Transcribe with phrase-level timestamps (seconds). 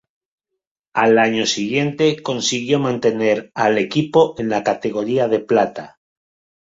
[0.95, 5.99] Al año siguiente, consiguió mantener al equipo en la categoría de plata.